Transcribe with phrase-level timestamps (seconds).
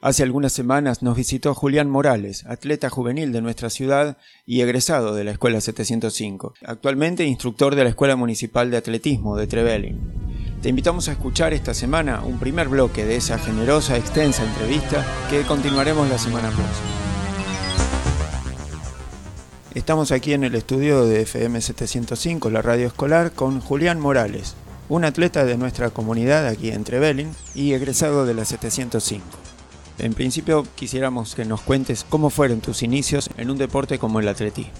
[0.00, 5.24] Hace algunas semanas nos visitó Julián Morales, atleta juvenil de nuestra ciudad y egresado de
[5.24, 9.98] la Escuela 705, actualmente instructor de la Escuela Municipal de Atletismo de Trevelin.
[10.62, 15.42] Te invitamos a escuchar esta semana un primer bloque de esa generosa, extensa entrevista que
[15.42, 17.04] continuaremos la semana próxima.
[19.74, 24.54] Estamos aquí en el estudio de FM 705, la radio escolar, con Julián Morales,
[24.88, 29.53] un atleta de nuestra comunidad aquí en Trevelin y egresado de la 705.
[29.98, 34.28] En principio quisiéramos que nos cuentes cómo fueron tus inicios en un deporte como el
[34.28, 34.72] atletismo.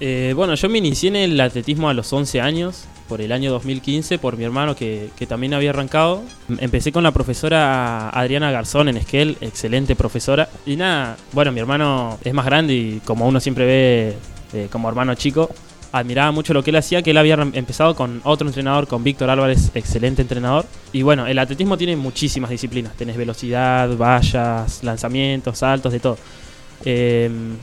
[0.00, 3.50] Eh, bueno, yo me inicié en el atletismo a los 11 años, por el año
[3.50, 6.22] 2015, por mi hermano que, también había arrancado.
[6.58, 10.48] Empecé con la profesora Adriana Garzón en Esquel, excelente profesora.
[10.66, 14.14] Y nada, bueno, mi hermano es más grande y como uno siempre ve
[14.52, 15.50] eh, como hermano chico,
[15.92, 19.30] admiraba mucho lo que él hacía, que él había empezado con otro entrenador, con Víctor
[19.30, 20.64] Álvarez, excelente entrenador.
[20.92, 22.94] Y bueno, el atletismo tiene muchísimas disciplinas.
[22.94, 26.18] Tenés velocidad, vallas, lanzamientos, saltos, de todo.
[26.84, 27.56] Em,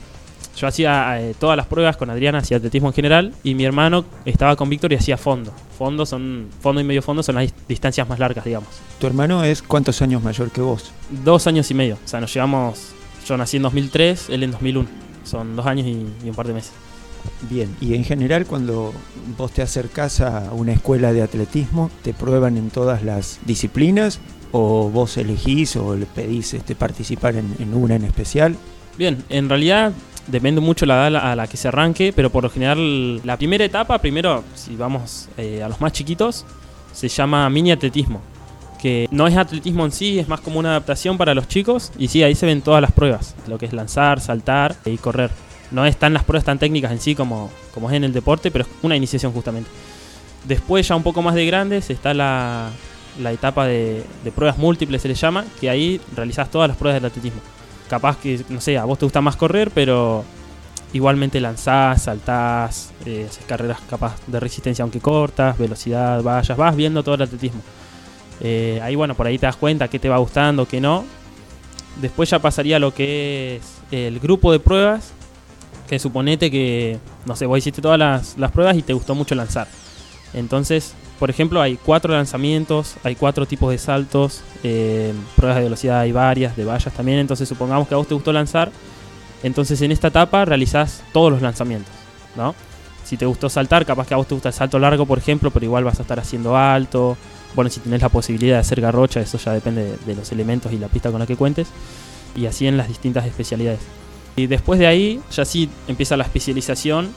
[0.56, 4.04] yo hacía eh, todas las pruebas con Adriana, hacía atletismo en general, y mi hermano
[4.24, 5.52] estaba con Víctor y hacía fondo.
[5.76, 8.68] Fondo son fondo y medio fondo son las distancias más largas, digamos.
[9.00, 10.92] ¿Tu hermano es cuántos años mayor que vos?
[11.24, 11.98] Dos años y medio.
[12.04, 12.92] O sea, nos llevamos.
[13.26, 14.88] Yo nací en 2003, él en 2001.
[15.24, 16.72] Son dos años y un par de meses.
[17.50, 18.92] Bien, y en general cuando
[19.36, 24.20] vos te acercás a una escuela de atletismo, ¿te prueban en todas las disciplinas
[24.52, 28.56] o vos elegís o le pedís este, participar en, una en especial?
[28.96, 29.92] Bien, en realidad
[30.26, 33.64] depende mucho la edad a la que se arranque, pero por lo general la primera
[33.64, 36.46] etapa, primero, si vamos eh, a los más chiquitos,
[36.92, 38.20] se llama mini atletismo,
[38.80, 42.08] que no es atletismo en sí, es más como una adaptación para los chicos, y
[42.08, 45.30] sí, ahí se ven todas las pruebas, lo que es lanzar, saltar y correr
[45.74, 48.64] no están las pruebas tan técnicas en sí como, como es en el deporte, pero
[48.64, 49.68] es una iniciación justamente.
[50.44, 52.70] Después ya un poco más de grandes está la,
[53.24, 57.40] etapa de, pruebas múltiples, se le llama, que ahí realizás todas las pruebas del atletismo.
[57.88, 60.24] Capaz que, no sé, a vos te gusta más correr, pero
[60.92, 67.02] igualmente lanzás, saltás, eh, haces carreras capaz de resistencia aunque cortas, velocidad, vallas, vas viendo
[67.02, 67.62] todo el atletismo.
[68.40, 71.04] Eh, ahí bueno, por ahí te das cuenta qué te va gustando, qué no.
[72.00, 75.12] Después ya pasaría lo que es el grupo de pruebas,
[75.88, 79.68] que suponete que, no sé, vos hiciste todas las, pruebas y te gustó mucho lanzar.
[80.32, 86.00] Entonces, por ejemplo, hay cuatro lanzamientos, hay cuatro tipos de saltos, eh, pruebas de velocidad
[86.00, 87.18] hay varias, de vallas también.
[87.18, 88.72] Entonces, supongamos que a vos te gustó lanzar,
[89.42, 91.92] entonces en esta etapa realizás todos los lanzamientos,
[92.36, 92.54] ¿no?
[93.04, 95.50] Si te gustó saltar, capaz que a vos te gusta el salto largo, por ejemplo,
[95.50, 97.18] pero igual vas a estar haciendo alto.
[97.54, 100.78] Bueno, si tenés la posibilidad de hacer garrocha, eso ya depende de los elementos y
[100.78, 101.68] la pista con la que cuentes.
[102.34, 103.80] Y así en las distintas especialidades.
[104.36, 107.14] Y después de ahí ya sí empieza la especialización,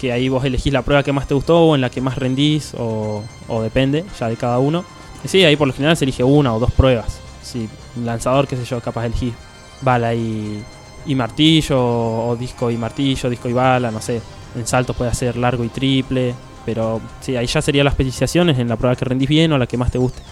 [0.00, 2.16] que ahí vos elegís la prueba que más te gustó o en la que más
[2.16, 3.22] rendís o,
[3.62, 4.84] depende ya de cada uno.
[5.24, 7.20] Y sí, ahí por lo general se elige una o dos pruebas.
[7.42, 7.68] Sí,
[8.02, 9.34] lanzador, qué sé yo, capaz elegís
[9.80, 10.62] bala y,
[11.06, 14.20] y martillo o disco y martillo, disco y bala, no sé.
[14.56, 16.34] En saltos puede ser largo y triple,
[16.64, 19.66] pero sí, ahí ya sería la especializaciones en la prueba que rendís bien o la
[19.66, 20.22] que más te guste.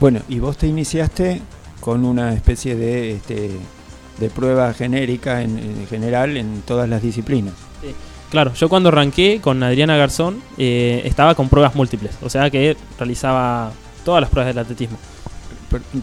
[0.00, 1.40] Bueno, y vos te iniciaste
[1.80, 3.50] con una especie de este,
[4.18, 7.54] de prueba genérica en, general en todas las disciplinas.
[8.30, 12.76] Claro, yo cuando arranqué con Adriana Garzón eh, estaba con pruebas múltiples, o sea que
[12.98, 13.72] realizaba
[14.04, 14.98] todas las pruebas del atletismo.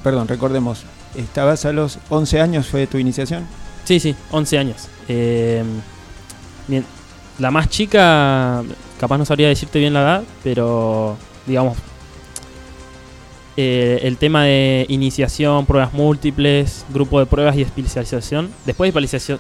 [0.04, 0.84] perdón, recordemos,
[1.16, 3.46] ¿estabas a los 11 años fue tu iniciación?
[3.84, 4.88] Sí, sí, 11 años.
[5.10, 5.64] Eh,
[6.68, 6.86] bien,
[7.40, 8.64] la más chica,
[9.00, 11.78] capaz no sabría decirte bien la edad, pero digamos,
[13.58, 18.50] eh, el tema de iniciación, pruebas múltiples, grupo de pruebas y especialización.
[18.66, 19.40] Después de especialización.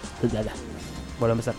[1.19, 1.53] Vuelvo a empezar.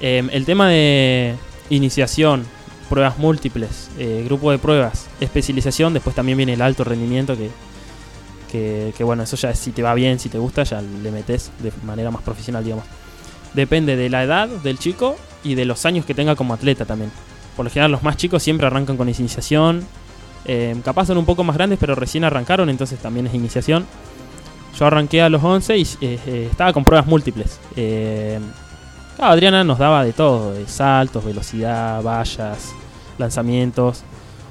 [0.00, 1.34] Em, el tema de
[1.70, 2.44] iniciación,
[2.88, 5.94] pruebas múltiples, eh, grupo de pruebas, especialización.
[5.94, 10.18] Después también viene el alto rendimiento que, que, bueno, eso ya si te va bien,
[10.18, 12.84] si te gusta, ya le metes de manera más profesional, digamos.
[13.54, 17.10] Depende de la edad del chico y de los años que tenga como atleta también.
[17.56, 19.86] Por lo general, los más chicos siempre arrancan con iniciación,
[20.44, 23.86] eh, capaz son un poco más grandes, pero recién arrancaron, entonces también es iniciación.
[24.78, 27.58] Yo arranqué a los 11 y eh, eh, estaba con pruebas múltiples.
[29.18, 32.72] Adriana nos daba de todo, de saltos, velocidad, vallas,
[33.18, 34.04] lanzamientos.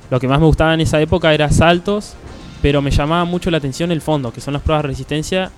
[0.10, 2.16] Lo que más me gustaba en esa época era saltos,
[2.62, 5.52] pero me llamaba mucho la atención el fondo, que son las pruebas de resistencia,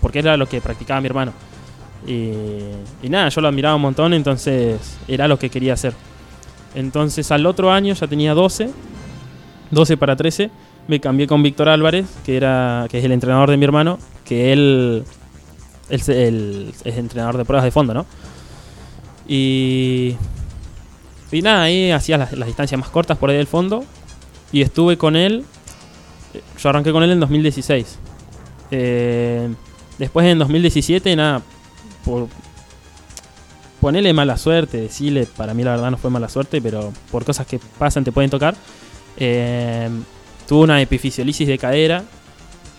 [0.00, 1.32] porque era lo que practicaba mi hermano.
[2.06, 5.94] y nada, yo lo admiraba un montón, entonces era lo que quería hacer.
[6.74, 8.70] Entonces al otro año ya tenía 12
[9.72, 10.50] 12 para 13,
[10.86, 14.52] me cambié con Víctor Álvarez, que, era, que es el entrenador de mi hermano, que
[14.52, 15.04] él,
[15.90, 16.08] es
[16.84, 18.06] entrenador de pruebas de fondo, ¿no?
[19.26, 20.14] Y,
[21.32, 23.84] y nada, ahí hacía las, distancias más cortas por ahí del fondo.
[24.52, 25.44] Y estuve con él,
[26.62, 27.98] yo arranqué con él en 2016.
[28.70, 29.48] Eh,
[30.02, 31.42] Después en 2017, nada,
[32.04, 32.26] por
[33.80, 37.46] ponerle mala suerte, decirle, para mí la verdad no fue mala suerte, pero por cosas
[37.46, 38.56] que pasan te pueden tocar.
[39.16, 39.88] Eh,
[40.46, 42.04] tuvo una epifisiolisis de cadera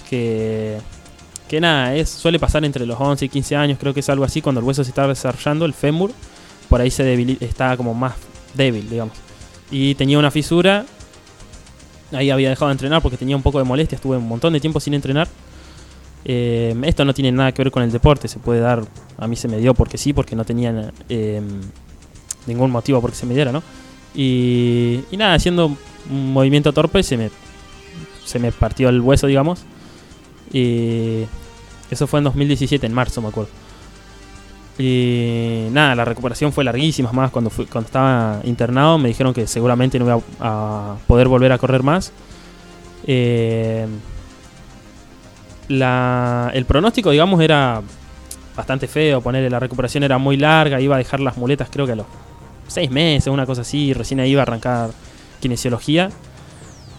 [0.09, 0.77] que,
[1.47, 4.23] que nada, es, suele pasar entre los 11 y 15 años, creo que es algo
[4.23, 6.11] así, cuando el hueso se está desarrollando, el fémur,
[6.69, 8.13] por ahí se debilita, está como más
[8.53, 9.15] débil, digamos.
[9.71, 10.85] Y tenía una fisura,
[12.11, 14.59] ahí había dejado de entrenar porque tenía un poco de molestia, estuve un montón de
[14.59, 15.27] tiempo sin entrenar.
[16.25, 18.83] Eh, esto no tiene nada que ver con el deporte, se puede dar,
[19.17, 21.41] a mí se me dio porque sí, porque no tenía eh,
[22.45, 23.61] ningún motivo porque se me diera, ¿no?
[24.15, 25.75] Y, y nada, haciendo
[26.09, 27.29] un movimiento torpe se me,
[28.25, 29.63] se me partió el hueso, digamos.
[30.51, 31.23] Y
[31.89, 33.51] eso fue en 2017, en marzo, me acuerdo.
[34.77, 37.11] Y nada, la recuperación fue larguísima.
[37.11, 41.51] Más cuando, fui, cuando estaba internado, me dijeron que seguramente no iba a, poder volver
[41.51, 42.11] a correr más.
[43.05, 43.85] Eh,
[45.67, 47.81] la, el pronóstico, digamos, era
[48.55, 49.21] bastante feo.
[49.21, 50.81] Ponerle la recuperación era muy larga.
[50.81, 52.07] Iba a dejar las muletas, creo que a los
[52.67, 53.93] seis meses, una cosa así.
[53.93, 54.89] Recién ahí iba a arrancar
[55.43, 56.09] kinesiología.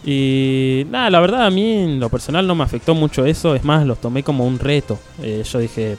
[0.05, 3.55] Y nada, la verdad a mí lo personal no me afectó mucho eso.
[3.55, 4.99] Es más, los tomé como un reto.
[5.23, 5.97] Eh, yo dije,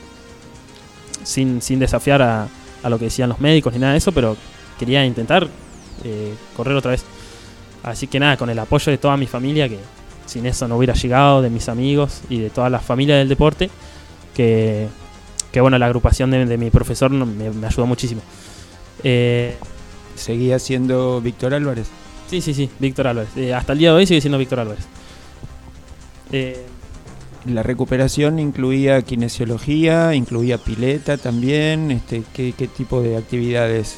[1.24, 2.48] sin, sin desafiar a,
[2.84, 4.38] a, lo que decían los médicos ni nada de eso, pero
[4.78, 5.48] quería intentar
[6.04, 7.04] eh, correr otra vez.
[7.82, 9.80] Así que nada, con el apoyo de toda mi familia, que
[10.28, 13.72] sin eso no hubiera llegado, de mis amigos y de toda la familia del deporte,
[14.36, 14.88] que,
[15.52, 18.22] que bueno, la agrupación de, de mi profesor me, me, ayudó muchísimo.
[19.04, 19.56] Eh,
[20.16, 21.88] ¿Seguía siendo Víctor Álvarez?
[22.30, 23.30] Sí, sí, sí, Víctor Álvarez.
[23.36, 24.86] Eh, hasta el día de hoy sigue siendo Víctor Álvarez.
[26.32, 26.66] Eh,
[27.46, 31.92] la recuperación incluía kinesiología, incluía pileta también.
[31.92, 33.98] Este, ¿qué, qué tipo de actividades?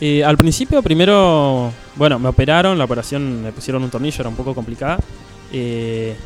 [0.00, 4.36] Eh, al principio, primero, bueno, me operaron, la operación me pusieron un tornillo, era un
[4.36, 4.98] poco complicada.
[5.52, 6.16] Eh,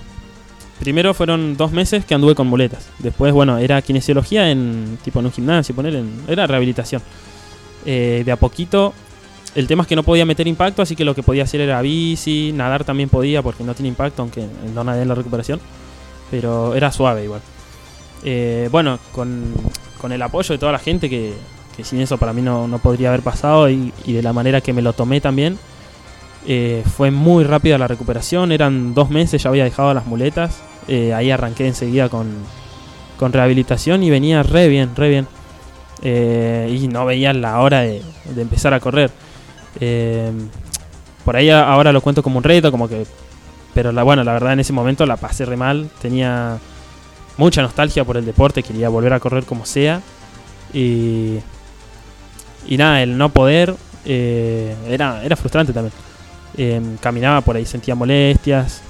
[0.79, 2.89] primero fueron dos meses que anduve con muletas.
[3.01, 7.03] Después, bueno, era kinesiología en tipo en un gimnasio, poner en, era rehabilitación.
[7.85, 8.95] Eh, de a poquito
[9.55, 11.81] el tema es que no podía meter impacto, así que lo que podía hacer era
[11.81, 15.61] bici, nadar también podía porque no tiene impacto, aunque no nadé en la recuperación.
[16.31, 17.41] Pero era suave igual.
[18.25, 19.55] Eh, bueno, con,
[20.01, 21.35] con, el apoyo de toda la gente, que,
[21.83, 24.83] sin eso para mí no, no podría haber pasado, y, de la manera que me
[24.83, 25.59] lo tomé también,
[26.47, 28.51] eh, fue muy rápida la recuperación.
[28.51, 30.63] Eran dos meses, ya había dejado las muletas.
[30.89, 32.33] Eh, ahí arranqué enseguida con,
[33.19, 35.29] con rehabilitación y venía re bien, re bien.
[36.03, 38.03] Y no veía la hora de,
[38.35, 39.11] de empezar a correr.
[39.81, 40.31] Eh,
[41.25, 43.07] por ahí ahora lo cuento como un reto, como que.
[43.73, 45.89] Pero bueno, la verdad en ese momento la pasé re mal.
[46.01, 46.59] Tenía
[47.37, 50.01] mucha nostalgia por el deporte, quería volver a correr como sea.
[50.73, 51.39] Y.
[52.67, 53.75] Y nada, el no poder
[54.05, 55.93] eh, era, era frustrante también.
[56.57, 58.83] Eh, caminaba por ahí, sentía molestias.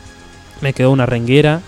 [0.61, 1.61] Me quedó una renguera.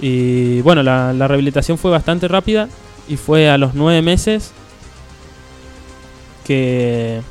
[0.00, 2.68] Y bueno, la, la rehabilitación fue bastante rápida.
[3.08, 4.52] Y fue a los nueve meses
[6.44, 7.22] que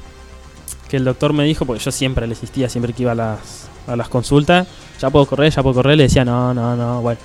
[0.88, 3.69] que el doctor me dijo, porque yo siempre le insistía, siempre que iba a las,
[3.88, 4.68] a las consultas,
[5.00, 7.19] ya puedo correr, ya puedo correr, le decía, no, no, no, bueno,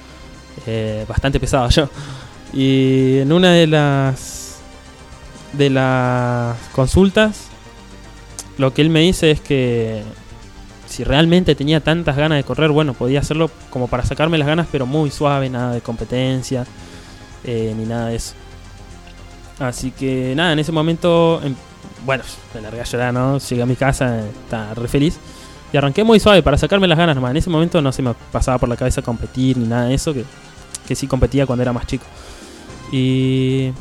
[0.67, 1.89] eh, bastante pesado yo.
[2.53, 4.59] Y en una de las,
[5.53, 7.49] de las consultas,
[8.59, 10.03] lo que él me dice es que
[10.87, 14.67] si realmente tenía tantas ganas de correr, bueno, podía hacerlo como para sacarme las ganas,
[14.71, 16.67] pero muy suave, nada de competencia,
[17.45, 18.35] eh, ni nada de eso.
[19.59, 21.55] Así que nada, en ese momento em,
[22.05, 23.39] bueno, me largué a llorar, ¿no?
[23.39, 25.19] Llegué a mi casa, estaba re feliz.
[25.73, 27.31] Y arranqué muy suave para sacarme las ganas nomás.
[27.31, 30.13] En ese momento no se me pasaba por la cabeza competir ni nada de eso,
[30.13, 30.25] que,
[30.87, 32.05] que sí competía cuando era más chico.
[32.93, 33.73] Y,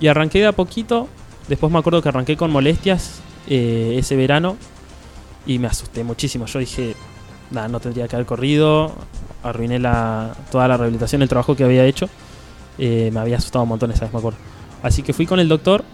[0.00, 1.08] y arranqué de a poquito.
[1.48, 4.56] Después me acuerdo que arranqué con molestias eh, ese verano
[5.46, 6.46] y me asusté muchísimo.
[6.46, 6.94] Yo dije,
[7.50, 8.94] nada, no tendría que haber corrido.
[9.42, 12.08] Arruiné la, toda la rehabilitación, el trabajo que había hecho.
[12.78, 14.38] Eh, me había asustado un montón esa vez, me acuerdo.
[14.82, 15.84] Así que fui con el doctor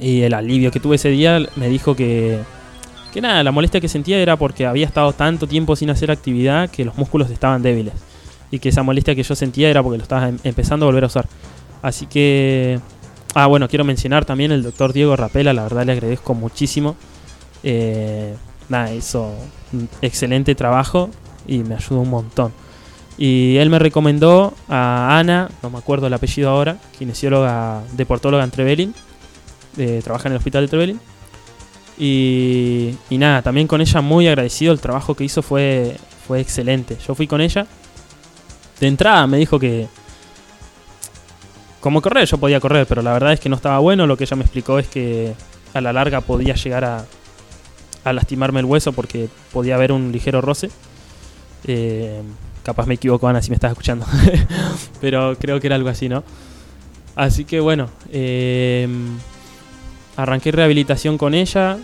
[0.00, 2.40] y el alivio que tuve ese día me dijo que,
[3.12, 6.70] que nada, la molestia que sentía era porque había estado tanto tiempo sin hacer actividad
[6.70, 7.94] que los músculos estaban débiles.
[8.50, 11.04] Y que esa molestia que yo sentía era porque lo estaba em empezando a volver
[11.04, 11.26] a usar.
[11.82, 12.80] Así que...
[13.34, 16.96] Ah, bueno, quiero mencionar también el doctor Diego Rapela, la verdad le agradezco muchísimo.
[17.62, 18.34] Eh,
[18.68, 19.32] nada, hizo
[19.72, 21.10] un excelente trabajo
[21.46, 22.52] y me ayudó un montón.
[23.18, 28.50] Y él me recomendó a Ana, no me acuerdo el apellido ahora, kinesióloga, deportóloga en
[28.50, 28.94] Trevelin,
[29.76, 31.00] eh, trabaja en el hospital de Trevelin.
[31.98, 35.96] Y, y, nada, también con ella muy agradecido, el trabajo que hizo fue,
[36.26, 36.96] fue excelente.
[37.06, 37.66] Yo fui con ella.
[38.80, 39.86] De entrada me dijo que...
[41.80, 44.06] Como correr, yo podía correr, pero la verdad es que no estaba bueno.
[44.06, 45.34] Lo que ella me explicó es que
[45.72, 47.06] a la larga podía llegar a,
[48.04, 50.70] a lastimarme el hueso porque podía haber un ligero roce.
[51.64, 52.22] Eh,
[52.62, 54.06] capaz me equivoco, Ana, si me estás escuchando.
[55.00, 56.24] Pero creo que era algo así, ¿no?
[57.16, 59.18] Así que bueno, em,
[60.16, 61.78] arranqué rehabilitación con ella.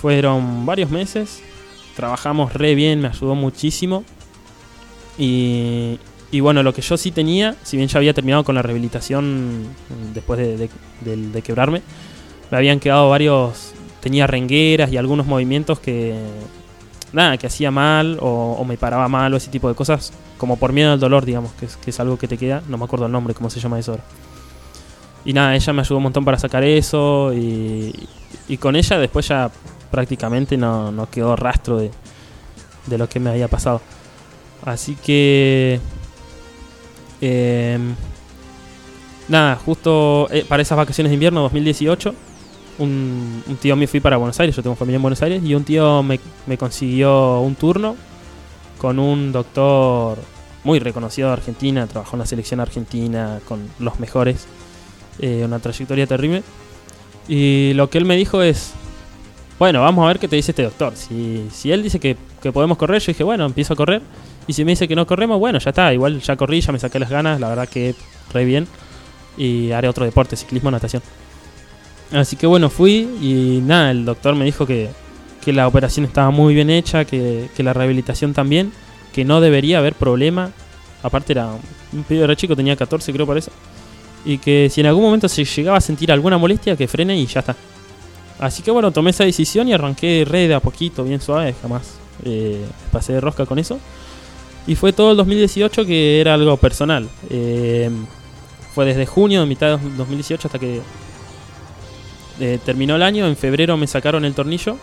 [0.00, 1.42] Fueron varios meses.
[1.96, 4.04] Trabajamos re bien, me ayudó muchísimo.
[5.18, 5.98] Y,
[6.40, 9.66] bueno, lo que yo sí tenía, si bien ya había terminado con la rehabilitación
[10.14, 11.82] después de, quebrarme,
[12.50, 16.14] me habían quedado varios, tenía rengueras y algunos movimientos que,
[17.12, 20.72] nada, que hacía mal o, me paraba mal o ese tipo de cosas, como por
[20.72, 23.34] miedo al dolor, digamos, que es algo que te queda, no me acuerdo el nombre,
[23.34, 24.04] cómo se llama eso ahora.
[25.24, 27.94] Y nada, ella me ayudó un montón para sacar eso y,
[28.48, 29.50] y con ella después ya
[29.90, 31.90] prácticamente no, no quedó rastro de,
[32.86, 33.80] de lo que me había pasado.
[34.64, 35.80] Así que...
[37.20, 37.94] Em,
[39.28, 42.14] nada, justo eh, para esas vacaciones de invierno 2018,
[42.78, 45.64] un, tío mío fui para Buenos Aires, yo tengo familia en Buenos Aires, y un
[45.64, 47.96] tío me, me consiguió un turno
[48.78, 50.18] con un doctor
[50.62, 54.46] muy reconocido de Argentina, trabajó en la selección argentina con los mejores,
[55.20, 56.42] eh, una trayectoria terrible.
[57.28, 58.72] Y lo que él me dijo es,
[59.58, 60.94] bueno, vamos a ver qué te dice este doctor.
[60.96, 64.02] Si, si él dice que, que podemos correr, yo dije, bueno, empiezo a correr.
[64.46, 65.92] Y si me dice que no corremos, bueno, ya está.
[65.92, 67.38] Igual ya corrí, ya me saqué las ganas.
[67.38, 67.94] La verdad que
[68.32, 68.66] re bien.
[69.36, 71.02] Y haré otro deporte, ciclismo, natación.
[72.12, 74.88] Así que bueno, fui y nada, el doctor me dijo que,
[75.44, 78.72] que la operación estaba muy bien hecha, que, que, la rehabilitación también,
[79.12, 80.50] que no debería haber problema.
[81.02, 81.50] Aparte era
[81.92, 83.50] un pibe re chico, tenía 14 creo por eso.
[84.24, 87.26] Y que si en algún momento se llegaba a sentir alguna molestia, que frene y
[87.26, 87.56] ya está.
[88.38, 91.94] Así que bueno, tomé esa decisión y arranqué re de a poquito, bien suave, jamás
[92.24, 93.78] eh, pasé de rosca con eso.
[94.66, 97.08] Y fue todo el 2018 que era algo personal.
[97.30, 97.90] Eh,
[98.74, 100.80] fue desde junio, mitad de 2018 hasta que
[102.38, 103.26] eh, terminó el año.
[103.26, 104.76] En febrero me sacaron el tornillo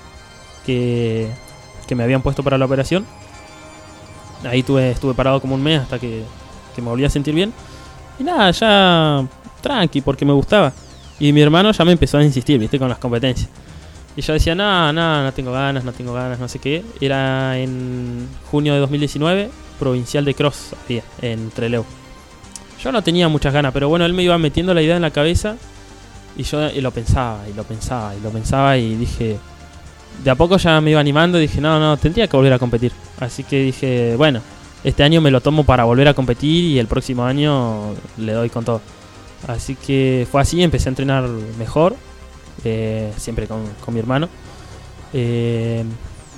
[0.66, 1.30] que,
[1.88, 3.06] que me habían puesto para la operación.
[4.44, 6.24] Ahí tuve, estuve parado como un mes hasta que,
[6.76, 7.54] que me volví a sentir bien.
[8.20, 9.26] Y nada, ya
[9.62, 10.72] tranqui, porque me gustaba.
[11.20, 13.50] Y mi hermano ya me empezó a insistir, viste, con las competencias.
[14.18, 16.84] Y yo decía, no, no, no tengo ganas, no tengo ganas, no sé qué.
[17.02, 20.74] Era en junio de 2019 provincial de cross
[21.22, 21.84] en Trelew.
[22.82, 25.12] Yo no tenía muchas ganas, pero bueno, él me iba metiendo la idea en la
[25.12, 25.58] cabeza
[26.38, 29.38] y yo lo pensaba y lo pensaba y lo pensaba y dije,
[30.24, 32.60] de a poco ya me iba animando y dije, no, no, tendría que volver a
[32.60, 32.92] competir.
[33.20, 34.42] Así que dije, bueno,
[34.86, 38.50] este año me lo tomo para volver a competir y el próximo año le doy
[38.50, 38.82] con todo.
[39.48, 41.28] Así que fue así, empecé a entrenar
[41.60, 41.98] mejor,
[42.64, 43.64] eh, siempre con,
[43.94, 44.30] mi hermano.
[45.12, 45.84] Eh,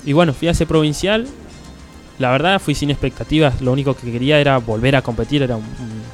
[0.04, 1.28] y bueno, fui a ese provincial
[2.18, 5.58] la verdad fui sin expectativas, lo único que quería era volver a competir, era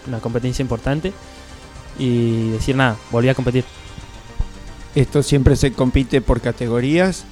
[0.07, 1.13] una competencia importante
[1.99, 3.65] y decir nada, volví a competir.
[4.95, 7.25] Esto siempre se compite por categorías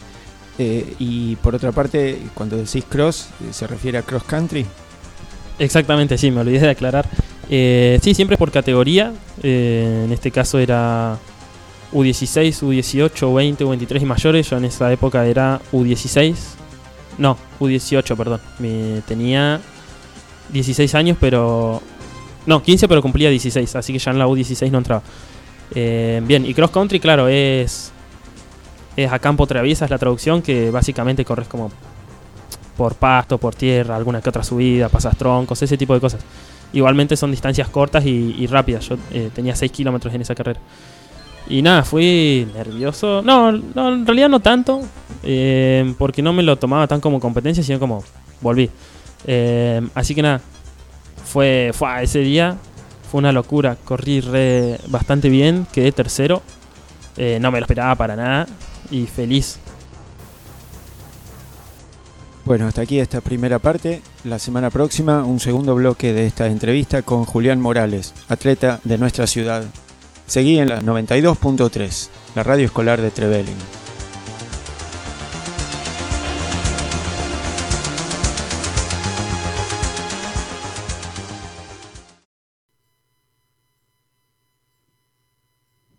[0.59, 4.67] eh, y por otra parte, cuando decís cross, eh, ¿se refiere a cross country?
[5.63, 7.07] Exactamente, sí, me olvidé de aclarar.
[7.49, 11.19] Eh, sí, siempre por categoría, en este caso era
[11.93, 16.35] U16, U18, U20, U23 y mayores, yo en esa época era U16,
[17.19, 18.41] no, U18, perdón.
[18.59, 19.61] Me tenía
[20.53, 21.81] 16 años, pero.
[22.47, 25.03] No, 15, pero cumplía 16, así que ya en la U16 no entraba.
[25.75, 27.93] Eh, bien, y cross country, claro, es.
[28.95, 31.71] Es a campo traviesa, es la traducción, que básicamente corres como
[32.83, 36.21] por pasto, por tierra, alguna que otra subida, pasas troncos, ese tipo de cosas.
[36.73, 38.89] Igualmente son distancias cortas y, rápidas.
[38.89, 40.59] Yo eh, tenía 6 kilómetros en esa carrera.
[41.49, 43.23] Y nada, fui nervioso.
[43.23, 44.81] No, no en realidad no tanto.
[45.23, 48.03] Eh, porque no me lo tomaba tan como competencia, sino como
[48.41, 48.69] volví.
[49.29, 50.41] Eh, así que nada,
[51.25, 52.57] fue, fue ese día.
[53.13, 53.77] Fue una locura.
[53.85, 54.25] Corrí
[54.89, 55.69] bastante bien.
[55.73, 56.43] Quedé tercero.
[57.17, 58.49] No me lo esperaba para nada.
[58.91, 59.61] Y feliz.
[62.53, 64.03] Bueno, hasta aquí esta primera parte.
[64.25, 69.27] La semana próxima, un segundo bloque de esta entrevista con Julián Morales, atleta de nuestra
[69.27, 69.65] ciudad
[70.27, 73.82] Seguí en la 92.3, la radio escolar de Trevelin.